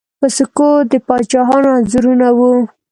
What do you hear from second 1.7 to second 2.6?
انځورونه وو